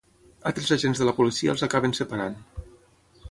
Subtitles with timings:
[0.51, 2.39] Altres agents de la policia els acaben separant.